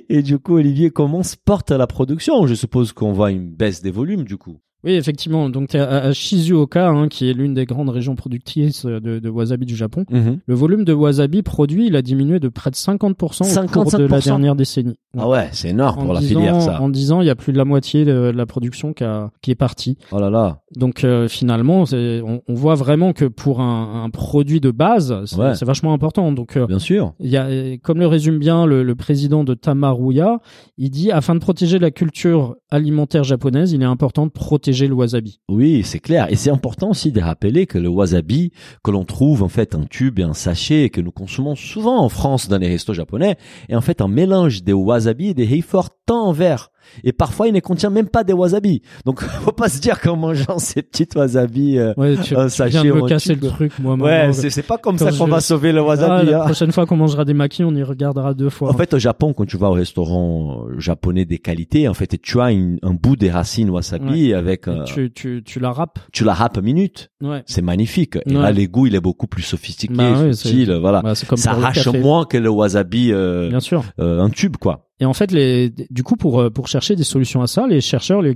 [0.09, 2.45] Et du coup, Olivier, comment se porte la production?
[2.47, 4.57] Je suppose qu'on voit une baisse des volumes du coup.
[4.83, 5.49] Oui, effectivement.
[5.49, 9.65] Donc, à, à Shizuoka, hein, qui est l'une des grandes régions productrices de, de wasabi
[9.65, 10.05] du Japon.
[10.09, 14.03] Le volume de wasabi produit, il a diminué de près de 50% au cours de
[14.05, 14.23] la 55%?
[14.25, 14.95] dernière décennie.
[15.17, 16.81] Ah ouais, c'est énorme En pour la 10 filière, ans- ça.
[16.81, 19.29] En 10 ans, il y a plus de la moitié de la production qui, a-
[19.41, 19.97] qui est partie.
[20.11, 20.61] Oh là là.
[20.75, 25.37] Donc euh, finalement, on, on voit vraiment que pour un, un produit de base, c'est
[25.37, 25.53] Ouais.
[25.63, 26.31] vachement important.
[26.31, 27.13] Donc euh, Bien sûr.
[27.19, 30.39] il y a, euh, comme le résume bien le, le président de Tamaruya,
[30.77, 34.93] il dit afin de protéger la culture alimentaire japonaise, il est important de protéger le
[34.93, 35.39] wasabi.
[35.49, 36.31] Oui, c'est clair.
[36.31, 38.51] Et c'est important aussi de rappeler que le wasabi,
[38.83, 41.99] que l'on trouve en fait en tube et en sachet, et que nous consommons souvent
[41.99, 43.37] en France dans les restos japonais,
[43.69, 46.71] est en fait un mélange des wasabi et des heiforts tant en.
[47.03, 48.81] Et parfois, il ne contient même pas des wasabi.
[49.05, 52.63] Donc, faut pas se dire qu'en mangeant ces petites wasabi, euh, Ouais, tu, Un tu
[52.67, 53.43] viens de me casser tube.
[53.43, 53.95] le truc, moi.
[53.95, 56.29] ouais, c'est pas comme ça qu'on je- va sauver le Ah, wasabi.
[56.31, 56.45] la hein.
[56.45, 58.69] prochaine fois qu'on mangera des maquis, on y regardera deux fois.
[58.69, 62.19] En fait, au Japon, quand tu vas au restaurant euh, japonais des qualités, en fait,
[62.21, 65.11] tu as une- un bout des racines wasabi avec, euh, tu...
[65.11, 65.99] tu, tu, tu la râpes.
[66.23, 67.09] la râpes minute.
[67.21, 67.43] Ouais.
[67.45, 68.17] C'est magnifique.
[68.25, 71.01] Et là, les goûts, il est beaucoup plus sophistiqué, Bah subtil, voilà.
[71.01, 73.83] Bah, comme ça arrache moins que le wasabi euh, Bien sûr.
[73.99, 74.87] euh, un tube, quoi.
[75.01, 77.81] Et en fait, les, du coup, pour euh, pour chercher des solutions à ça, les
[77.81, 78.35] chercheurs, les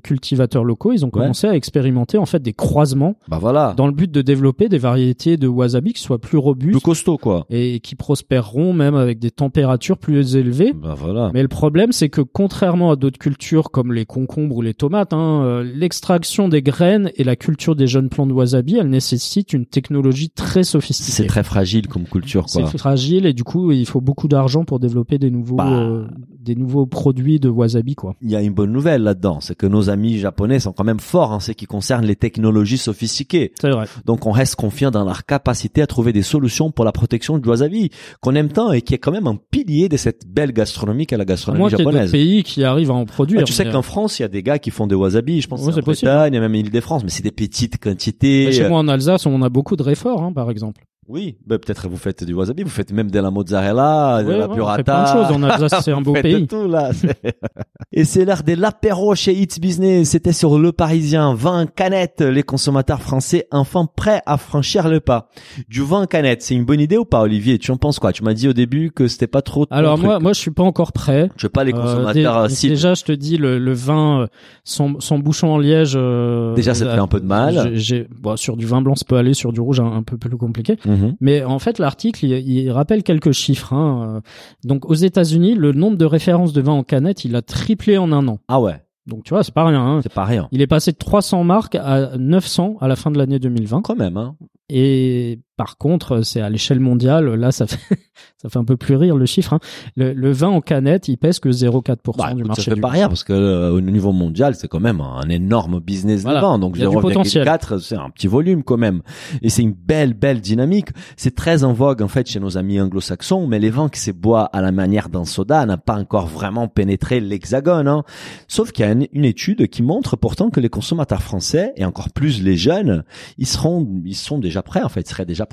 [0.00, 1.20] cultivateurs locaux, ils ont Ouais.
[1.22, 3.74] commencé à expérimenter en fait des croisements Bah voilà.
[3.76, 7.18] dans le but de développer des variétés de wasabi qui soient plus robustes Plus costaud,
[7.18, 7.46] quoi.
[7.50, 10.72] et qui prospéreront même avec des températures plus élevées.
[10.72, 11.30] Bah voilà.
[11.34, 15.12] Mais le problème, c'est que contrairement à d'autres cultures comme les concombres ou les tomates,
[15.12, 19.52] hein, euh, l'extraction des graines et la culture des jeunes plants de wasabi, elle nécessite
[19.52, 21.12] une technologie très sophistiquée.
[21.12, 22.70] C'est très fragile comme culture, C'est quoi.
[22.70, 25.72] fragile et du coup, il faut beaucoup d'argent pour développer des nouveaux, Bah.
[25.72, 26.06] euh,
[26.40, 28.16] des nouveaux produits de wasabi, quoi.
[28.22, 31.00] Il y a une bonne nouvelle là-dedans, c'est que nos amis japonais sont quand même
[31.00, 33.52] forts en ce qui concerne les technologies sophistiquées.
[33.60, 33.86] C'est vrai.
[34.06, 37.48] Donc on reste confiant dans leur capacité à trouver des solutions pour la protection du
[37.48, 41.06] wasabi, qu'on aime tant et qui est quand même un pilier de cette belle gastronomie
[41.06, 42.10] qu'est la gastronomie d'autres japonaise.
[42.10, 43.40] pays qui arrivent à en produire.
[43.42, 45.42] Ah, tu sais mais, qu'en France, il y a des gars qui font des wasabi,
[45.42, 46.10] je pense Ouais, c'est possible.
[46.10, 48.50] Bretagne, il y a même l'île-de-France, mais c'est des petites euh, quantités.
[48.52, 50.82] chez moi en Alsace, on a beaucoup de réforts, hein, par exemple.
[51.10, 54.38] Oui, bah, peut-être vous faites du wasabi, vous faites même de la mozzarella, de Ouais,
[54.38, 54.76] la ouais, on burrata.
[54.76, 56.42] fait plein de choses en Alsace, c'est un beau pays.
[56.42, 56.92] de tout là.
[56.92, 57.34] C'est-
[57.92, 60.10] Et c'est l'heure de l'apéro chez It's Business.
[60.10, 61.34] C'était sur Le Parisien.
[61.34, 62.20] Vin canette.
[62.20, 65.28] Les consommateurs français enfin prêts à franchir le pas.
[65.68, 67.58] Du vin canette, c'est une bonne idée ou pas, Olivier?
[67.58, 68.12] Tu en penses quoi?
[68.12, 69.66] Tu m'as dit au début que c'était pas trop.
[69.72, 70.04] Alors truc.
[70.06, 71.30] moi, moi, je suis pas encore prêt.
[71.36, 72.74] je veux pas les Euh, consommateurs dé- cibles.
[72.74, 74.26] déjà, je te dis, le, le vin euh,
[74.62, 75.94] sans, sans bouchon en liège.
[75.96, 77.72] euh, Déjà, ça te euh, fait un peu de mal.
[78.20, 79.34] bon, sur du vin blanc, ça peut aller.
[79.34, 80.76] Sur du rouge, un, un peu plus compliqué.
[81.00, 81.16] Mhm.
[81.20, 83.72] Mais en fait, l'article, il, il rappelle quelques chiffres.
[83.72, 84.16] Hein.
[84.16, 84.20] Euh,
[84.64, 88.12] Donc, aux États-Unis, le nombre de références de vin en canette, il a triplé en
[88.12, 88.38] un an.
[88.48, 89.80] Ah ouais, Donc, tu vois, c'est pas rien.
[89.80, 90.00] Hein.
[90.02, 90.48] c'est pas rien.
[90.52, 93.82] Il est passé de 300 marques à 900 à la fin de l'année 2020.
[93.82, 94.36] Quand même, hein.
[94.68, 97.34] Et par contre, c'est à l'échelle mondiale.
[97.34, 97.76] Là, ça fait
[98.38, 99.52] ça fait un peu plus rire le chiffre.
[99.52, 99.60] Hein.
[99.94, 102.80] Le, le vin en canette, il pèse que 0,4% Bah, du marché ça fait du
[102.80, 106.40] pas rien parce que euh, au niveau mondial, c'est quand même un énorme business Voilà.
[106.40, 106.58] de vin.
[106.58, 107.46] Donc Il y a du potentiel.
[107.46, 109.02] 0,4, c'est un petit volume quand même.
[109.42, 110.88] Et c'est une belle, belle dynamique.
[111.18, 114.12] C'est très en vogue en fait chez nos amis anglo-saxons, mais les vins qui se
[114.12, 117.86] boivent à la manière d'un soda n'a pas encore vraiment pénétré l'hexagone.
[117.86, 118.04] Hein.
[118.48, 121.84] Sauf qu'il y a une, une étude qui montre pourtant que les consommateurs français et
[121.84, 123.04] encore plus les jeunes,
[123.36, 125.44] ils seront, ils sont déjà prêts en fait, ils seraient déjà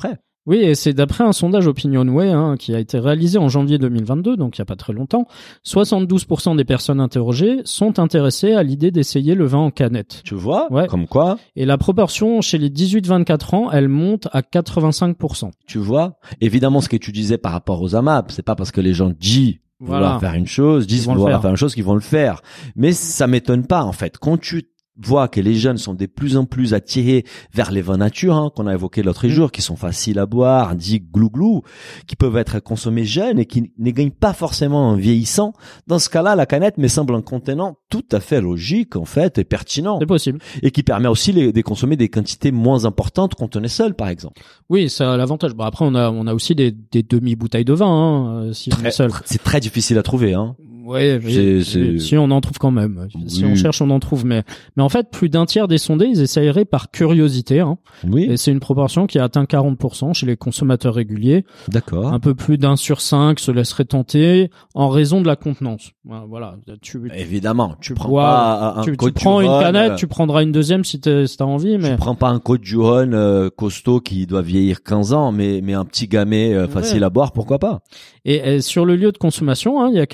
[0.46, 4.38] Oui, et c'est d'après un sondage Opinionway hein, qui a été réalisé en janvier 2022,
[4.38, 5.28] donc il y a pas très longtemps.
[5.66, 10.22] 72% des personnes interrogées sont intéressées à l'idée d'essayer le vin en canette.
[10.24, 10.88] Tu vois, Ouais.
[10.88, 15.52] comme quoi, Et la proportion chez les 18-24 ans, elle monte à 85%.
[15.66, 16.18] tu vois.
[16.40, 19.10] Évidemment, ce que tu disais par rapport aux AMAP, c'est pas parce que les gens
[19.20, 20.20] disent vouloir Voilà.
[20.20, 21.42] faire une chose, disent vouloir faire.
[21.42, 22.42] faire une chose qu'ils vont le faire.
[22.78, 24.18] Mais ça m'étonne pas en fait.
[24.18, 24.64] Quand tu
[25.00, 28.52] vois que les jeunes sont de plus en plus attirés vers les vins nature hein,
[28.56, 29.32] qu'on a évoqué l'autre Mm.
[29.32, 31.62] jour, qui sont faciles à boire, dits glou-glou,
[32.08, 35.54] qui peuvent être consommés jeunes et qui ne gagnent pas forcément en vieillissant.
[35.88, 39.38] Dans ce cas-là, la canette me semble un contenant tout à fait logique en fait
[39.38, 40.40] et pertinent C'est possible.
[40.62, 43.94] et qui permet aussi les- de consommer des quantités moins importantes quand on est seul,
[43.96, 44.42] par exemple.
[44.70, 45.54] Oui, ça a l'avantage.
[45.54, 48.70] Bon, après, on a, on a aussi des, des demi-bouteilles de vin, hein, euh, si
[48.80, 49.12] on est seul.
[49.26, 50.56] C'est très difficile à trouver, hein.
[50.88, 51.62] Ouais, mais-
[52.00, 53.08] si on en trouve quand même.
[53.28, 54.26] Si on cherche, on en trouve.
[54.26, 54.44] Mais,
[54.76, 57.60] mais en fait, plus d'un tiers des sondés, ils essayeraient par curiosité.
[57.60, 57.78] Hein,
[58.10, 61.44] Oui, et c'est une proportion qui a atteint 40% chez les consommateurs réguliers.
[61.68, 62.08] d'accord.
[62.14, 65.92] Un peu plus d'un sur cinq se laisserait tenter en raison de la contenance.
[66.30, 66.56] Voilà.
[66.82, 70.44] Tu, Évidemment, tu tu prends bois- pas un, tu, prends une canette, euh, tu prendras
[70.44, 71.78] une deuxième si t'as si envie.
[71.78, 75.32] Mais Tu prends pas un Côte du Rhône euh, costaud qui doit vieillir 15 ans,
[75.34, 77.06] mais mais un petit gamet euh, facile Ouais.
[77.06, 77.80] à boire, pourquoi pas?
[78.26, 80.06] Et, et sur le lieu de consommation, hein, il y a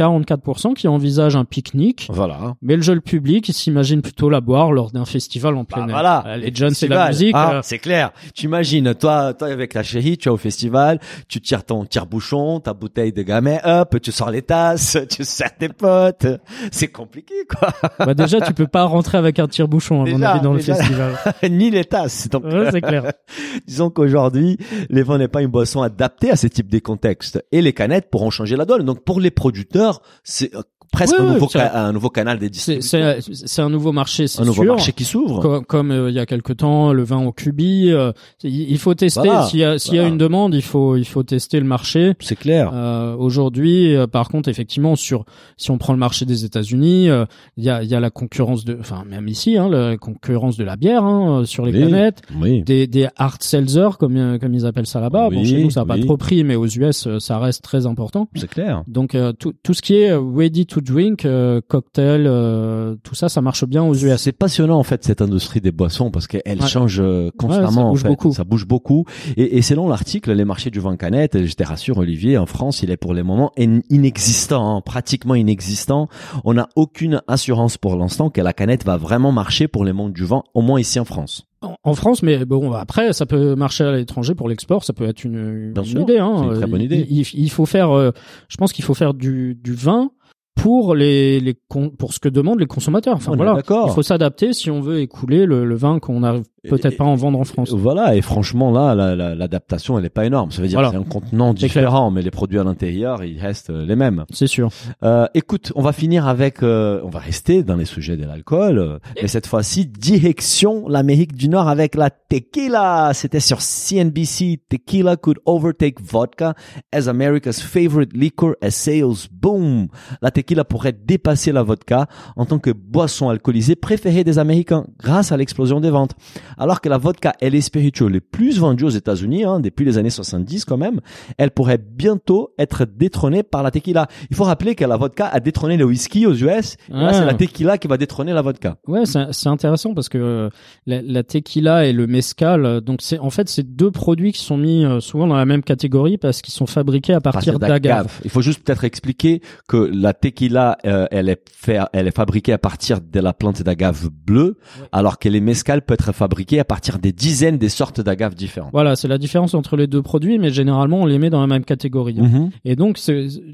[0.70, 2.08] 30% qui envisagent un pique-nique.
[2.12, 2.56] Voilà.
[2.62, 5.88] Mais le jeune public, il s'imagine plutôt la boire lors d'un festival en plein Bah,
[5.88, 5.92] air.
[5.94, 6.24] voilà.
[6.28, 7.34] Euh, Les jeunes, c'est la musique.
[7.36, 8.12] Ah, euh, c'est clair.
[8.36, 12.60] Tu imagines, toi, toi avec la chérie, tu es au festival, tu tires ton tire-bouchon,
[12.60, 16.28] ta bouteille de gamin, hop, tu sors les tasses, tu sers tes potes.
[16.72, 17.70] C'est compliqué, quoi.
[18.06, 20.76] bah déjà, tu peux pas rentrer avec un tire-bouchon, à mon avis, dans le déjà.
[20.76, 21.14] festival.
[21.50, 22.30] Ni les tasses.
[22.30, 23.12] Donc, Ouais, c'est clair.
[23.68, 24.58] disons qu'aujourd'hui,
[24.90, 27.44] les vins n'est pas une boisson adaptée à ce type de contexte.
[27.52, 28.84] Et les canettes pourront changer la donne.
[28.84, 30.53] Donc, pour les producteurs, c'est
[30.94, 33.00] presque Oui, un, nouveau un nouveau canal de C'est distribution.
[33.20, 34.74] c'est- c'est un nouveau marché, c'est Un nouveau sûr.
[34.76, 35.42] marché qui s'ouvre.
[35.42, 38.12] Comme, comme, euh, il y a quelque temps, le vin au cubi, euh,
[38.44, 39.20] il il faut tester.
[39.28, 40.14] Voilà, S'il y a, s'il y a voilà.
[40.14, 42.14] une demande, il faut, il faut tester le marché.
[42.22, 42.72] C'est clair.
[42.74, 45.26] Euh, Aujourd'hui, euh, par contre, effectivement, sur
[45.58, 47.26] si on prend le marché des États-Unis, euh,
[47.58, 50.58] il y a, il y a la concurrence de, enfin même ici, hein, la concurrence
[50.58, 51.80] de la bière hein, euh, sur les Oui.
[51.90, 52.64] canettes, Oui.
[52.64, 55.30] des, des hard seltzer comme euh, comme ils appellent ça là-bas.
[55.30, 57.64] bon, Oui, chez nous, ça n'a pas trop pris, mais aux US, euh, ça reste
[57.64, 58.28] très important.
[58.36, 58.84] C'est clair.
[58.88, 63.30] Donc euh, tout, tout ce qui est ready to drink, euh, cocktail, euh, tout ça,
[63.30, 64.18] ça marche bien aux US.
[64.18, 66.68] C'est passionnant en fait cette industrie des boissons parce qu'elle Ouais.
[66.68, 67.72] change euh, constamment.
[67.72, 68.08] ça en bouge fait.
[68.10, 68.34] beaucoup.
[68.34, 69.06] Ça bouge beaucoup.
[69.38, 72.84] Et, et selon l'article, les marchés du vin canette, je te rassure Olivier, en France,
[72.84, 76.08] il est pour le moment in- inexistant, hein, pratiquement inexistant.
[76.44, 80.14] On n'a aucune assurance pour l'instant que la canette va vraiment marcher pour les mondes
[80.14, 81.44] du vin, au moins ici en France.
[81.86, 85.24] En, France, mais bon, après, ça peut marcher à l'étranger pour l'export, ça peut être
[85.24, 86.18] une, une idée.
[86.20, 86.44] Hein.
[86.52, 87.08] une très bonne idée.
[87.10, 88.12] Il, il- il faut faire, euh,
[88.50, 90.12] je pense qu'il faut faire du, du vin
[90.56, 93.16] pour les, les con- pour ce que demandent les consommateurs.
[93.16, 93.54] Enfin On voilà,
[93.88, 97.16] il faut s'adapter si on veut écouler le, le vin qu'on n'arrive peut-être pas en
[97.16, 97.72] vendre en France.
[97.74, 100.52] Voilà, et franchement là, la- la- l'adaptation, elle est pas énorme.
[100.52, 100.90] Ça veut dire Voilà.
[100.90, 104.26] que c'est un contenant différent, mais les produits à l'intérieur, ils restent euh, les mêmes.
[104.32, 104.70] C'est sûr.
[105.04, 108.80] Euh, écoute, on va finir avec, euh, on va rester dans les sujets de l'alcool,
[108.80, 113.12] euh, mais cette fois-ci direction l'Amérique du Nord avec la tequila.
[113.14, 114.60] C'était sur CNBC.
[114.70, 116.54] Tequila could overtake vodka
[116.92, 119.88] as America's favorite liquor as sales boom.
[120.22, 125.32] La tequila pourrait dépasser la vodka en tant que boisson alcoolisée préférée des Américains grâce
[125.32, 126.12] à l'explosion des ventes.
[126.58, 129.98] Alors que la vodka est les spiritueux les plus vendus aux États-Unis hein, depuis les
[129.98, 131.00] années 70 quand même,
[131.38, 134.08] elle pourrait bientôt être détrônée par la tequila.
[134.30, 136.76] Il faut rappeler que la vodka a détrôné le whisky aux US.
[136.90, 137.14] Et là, Ah.
[137.14, 138.78] c'est la tequila qui va détrôner la vodka.
[138.88, 140.50] Ouais, c'est c'est intéressant parce que euh,
[140.86, 144.42] la, la tequila et le mezcal, euh, donc c'est en fait c'est deux produits qui
[144.44, 148.20] sont mis euh, souvent dans la même catégorie parce qu'ils sont fabriqués à partir d'agave.
[148.24, 152.54] Il faut juste peut-être expliquer que la tequila, euh, elle est fait, elle est fabriquée
[152.54, 154.58] à partir de la plante d'agave bleue,
[154.92, 158.72] alors que les mezcal peut être fabriqué à partir des dizaines des sortes d'agaves différentes.
[158.74, 161.48] Voilà, c'est la différence entre les deux produits, mais généralement on les met dans la
[161.48, 162.22] même catégorie.
[162.22, 162.52] Mhm.
[162.66, 163.00] Et donc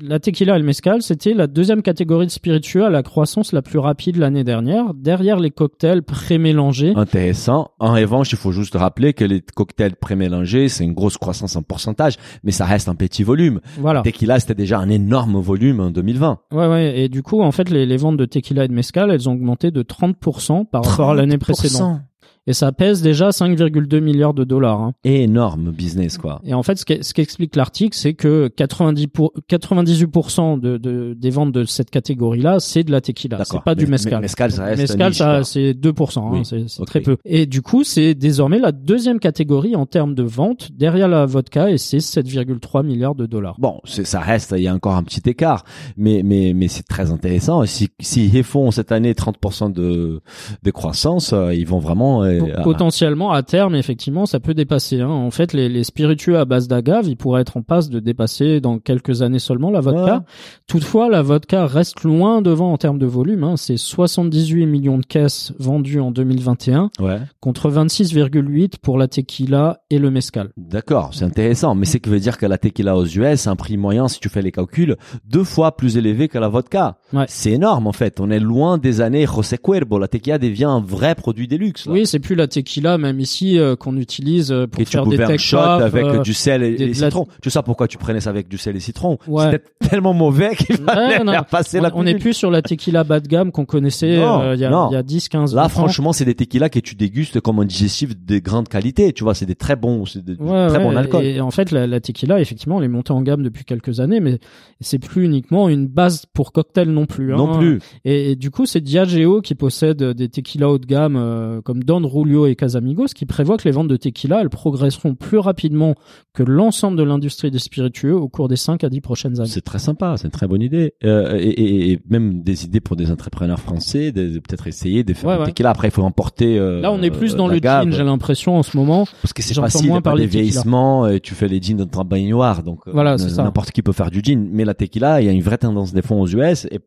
[0.02, 3.62] la tequila et le mezcal, c'était la deuxième catégorie de spiritueux à la croissance la
[3.62, 6.94] plus rapide l'année dernière, derrière les cocktails pré-mélangés.
[6.96, 7.72] Intéressant.
[7.80, 11.62] En revanche, il faut juste rappeler que les cocktails pré-mélangés, c'est une grosse croissance en
[11.62, 13.60] pourcentage, mais ça reste un petit volume.
[13.78, 14.02] Voilà.
[14.02, 16.40] Tequila, c'était déjà un énorme volume en 2020.
[16.52, 17.00] Ouais, ouais.
[17.00, 19.34] Et du coup, en fait, les, les ventes de tequila et de mezcal, elles ont
[19.34, 22.02] augmenté de 30% par rapport à l'année précédente.
[22.50, 24.82] Et ça pèse déjà 5,2 milliards de dollars.
[24.82, 24.94] hein.
[25.04, 26.42] Énorme business, quoi.
[26.44, 31.52] Et en fait, ce qu'explique l'article, c'est que 90 pour, 98% de, de, des ventes
[31.52, 33.46] de cette catégorie-là, c'est de la tequila.
[33.46, 34.20] C'est pas du mezcal.
[34.22, 36.20] mezcal, ça reste Mezcal, niche, ça, c'est 2%.
[36.20, 36.66] hein, Oui.
[36.68, 37.18] c'est très peu.
[37.24, 41.70] Et du coup, c'est désormais la deuxième catégorie en termes de vente derrière la vodka
[41.70, 43.58] et c'est 7,3 milliards de dollars.
[43.60, 45.64] Bon, ça reste, il y a encore un petit écart,
[45.98, 47.64] mais mais mais c'est très intéressant.
[47.68, 50.22] Si s'ils font cette année 30% de
[50.64, 52.24] de croissance, euh, ils vont vraiment
[52.64, 55.02] potentiellement, à terme, effectivement, ça peut dépasser.
[55.02, 55.10] Hein.
[55.10, 58.62] En fait, les, les spiritueux à base d'agave, ils pourraient être en passe de dépasser
[58.62, 60.16] dans quelques années seulement la vodka.
[60.16, 60.24] Ouais.
[60.68, 63.44] Toutefois, la vodka reste loin devant en termes de volume.
[63.44, 63.56] Hein.
[63.58, 67.20] C'est 78 millions de caisses vendues en 2021 ouais.
[67.40, 70.52] contre 26,8 pour la tequila et le mezcal.
[70.58, 73.78] D'accord, c'est intéressant, mais c'est que veut dire que la tequila aux US, un prix
[73.78, 76.98] moyen, si tu fais les calculs, deux fois plus élevé que la vodka.
[77.14, 77.26] Ouais.
[77.28, 78.20] C'est énorme en fait.
[78.20, 80.00] On est loin des années José Cuervo.
[80.00, 81.86] La tequila devient un vrai produit de luxe.
[81.86, 81.94] là.
[81.94, 85.06] Oui, c'est plus la tequila, même ici, euh, qu'on utilise euh, pour Et tu faire
[85.08, 87.26] des pouvais un shot avec euh, du sel et, des- et la- citron.
[87.42, 89.18] Tu sais pourquoi tu prenais ça avec du sel et citron?
[89.28, 89.46] Ouais.
[89.52, 91.32] C'était tellement mauvais qu'il fallait Ouais, non.
[91.32, 94.42] faire passer la on n'est plus sur la tequila bas de gamme qu'on connaissait Non,
[94.42, 94.90] euh, il y a, non.
[94.92, 95.70] il y a 10, 15 Là, 20 ans.
[95.70, 99.12] franchement, c'est des tequilas que tu dégustes comme un digestif de grande qualité.
[99.14, 101.24] Tu vois, c'est des très bons, c'est des Ouais, très bons alcools.
[101.26, 104.20] Et en fait, la, la tequila, effectivement, elle est montée en gamme depuis quelques années,
[104.20, 104.38] mais
[104.82, 107.34] c'est plus uniquement une base pour cocktail non plus.
[107.34, 107.38] hein.
[107.38, 107.80] Non plus.
[108.06, 112.06] Et, et du coup, c'est Diageo qui possède des tequilas haut de gamme comme Don
[112.12, 115.96] Julio et Casamigos, qui prévoit que les ventes de tequila, elles progresseront plus rapidement
[116.34, 119.50] que l'ensemble de l'industrie des spiritueux au cours des 5 à 10 prochaines années.
[119.50, 120.94] C'est très sympa, c'est une très bonne idée.
[121.04, 125.04] Euh, et, et- et même des idées pour des entrepreneurs français, de, de peut-être essayer
[125.04, 125.46] de faire Ouais, ouais.
[125.46, 125.70] tequila.
[125.70, 126.58] Après, il faut emporter.
[126.58, 127.84] euh, Là, on est plus euh, dans le gave.
[127.86, 129.06] gin, j'ai l'impression, en ce moment.
[129.22, 130.26] Parce que c'est facile, moins de tequila.
[130.26, 133.92] vieillissements, et tu fais les jeans dans ton baignoire, donc euh, Voilà, n'importe qui peut
[133.92, 134.48] faire du gin.
[134.52, 136.80] Mais la tequila, il y a une vraie tendance des fonds aux US, et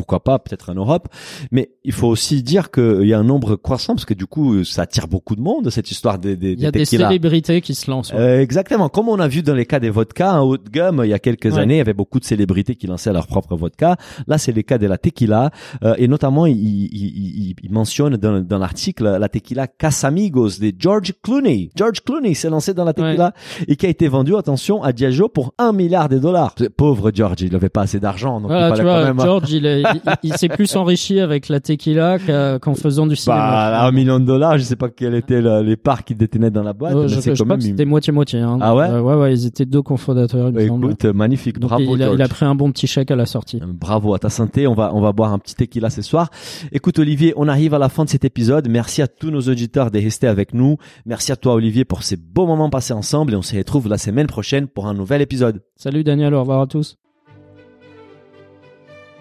[0.00, 1.08] pourquoi pas, peut-être en Europe.
[1.50, 4.64] Mais il faut aussi dire qu'il y a un nombre croissant parce que du coup,
[4.64, 7.74] ça attire beaucoup de monde cette histoire des des, Il y a des célébrités qui
[7.74, 8.12] se lancent.
[8.12, 8.18] ouais.
[8.18, 8.88] Euh, exactement.
[8.88, 11.12] Comme on a vu dans les cas des vodkas, en haut de gamme, il y
[11.14, 11.58] a quelques Ouais.
[11.58, 13.96] années, il y avait beaucoup de célébrités qui lançaient leur propre vodka.
[14.26, 15.50] Là, c'est les cas de la tequila.
[15.84, 20.72] Euh, et notamment, il, il, il, il mentionne dans, dans l'article la tequila Casamigos de
[20.78, 21.70] George Clooney.
[21.76, 23.32] George Clooney s'est lancé dans la tequila
[23.68, 26.54] et qui a été vendu, attention, à Diageo pour un milliard de dollars.
[26.76, 28.40] Pauvre George, il n'avait pas assez d'argent.
[28.40, 29.20] Donc Voilà, tu vois, quand même...
[29.20, 32.18] George, il, est- il, il s'est plus enrichi avec la tequila
[32.60, 33.40] qu'en faisant du cinéma.
[33.40, 36.50] Bah, un million de dollars, je sais pas quel était le- les parts qu'il détenait
[36.50, 38.40] dans la boîte, Euh, mais je, je quand crois même que c'était moitié-moitié.
[38.40, 38.58] Hein.
[38.60, 40.86] Ah ouais Euh, Ouais, ouais, ils étaient deux cofondateurs, Bah, semble.
[40.86, 42.18] écoute, magnifique, Donc, bravo il, a, George.
[42.18, 43.60] il a pris un bon petit chèque à la sortie.
[43.66, 44.66] Bravo à ta santé.
[44.66, 46.30] On va, on va boire un petit tequila ce soir.
[46.72, 48.68] Écoute, Olivier, on arrive à la fin de cet épisode.
[48.68, 50.76] Merci à tous nos auditeurs de rester avec nous.
[51.06, 53.98] Merci à toi, Olivier, pour ces beaux moments passés ensemble et on se retrouve la
[53.98, 55.60] semaine prochaine pour un nouvel épisode.
[55.76, 56.99] Salut Daniel, au revoir à tous.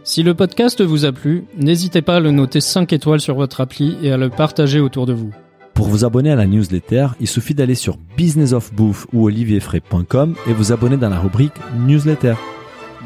[0.03, 3.61] Si le podcast vous a plu, n'hésitez pas à le noter 5 étoiles sur votre
[3.61, 5.31] appli et à le partager autour de vous.
[5.73, 10.71] Pour vous abonner à la newsletter, il suffit d'aller sur businessofbouffe ou olivierfray.com et vous
[10.71, 11.53] abonner dans la rubrique
[11.85, 12.35] newsletter.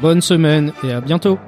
[0.00, 1.38] Bonne semaine et à bientôt